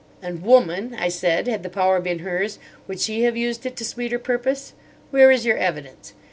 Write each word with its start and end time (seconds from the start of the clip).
"And 0.19 0.41
woman," 0.41 0.95
I 0.99 1.09
said, 1.09 1.45
"had 1.45 1.61
the 1.61 1.69
power 1.69 2.01
been 2.01 2.17
hers, 2.19 2.57
would 2.87 2.99
she 2.99 3.21
have 3.21 3.37
used 3.37 3.67
it 3.67 3.75
to 3.75 3.85
sweeter 3.85 4.17
purpose? 4.17 4.73
Where 5.11 5.29
is 5.29 5.45
your 5.45 5.57
evidence? 5.57 6.13